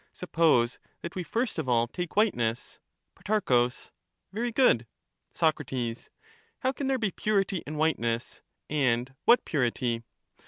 Suppose 0.13 0.79
that 1.03 1.13
we 1.13 1.21
first 1.21 1.59
of 1.59 1.69
all 1.69 1.85
take 1.87 2.15
whiteness. 2.15 2.79
Pro. 3.23 3.69
Very 4.33 4.51
good. 4.51 4.87
Soc. 5.31 5.59
How 6.59 6.71
can 6.71 6.87
there 6.87 6.97
be 6.97 7.11
purity 7.11 7.61
in 7.67 7.77
whiteness, 7.77 8.41
and 8.67 9.13
what 9.27 9.41
^"^y 9.41 9.41
»s 9.41 9.45
purity 9.45 10.03